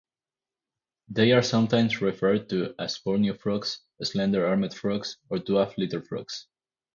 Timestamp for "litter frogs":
5.77-6.47